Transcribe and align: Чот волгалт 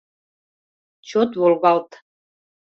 Чот 1.09 1.31
волгалт 1.41 1.89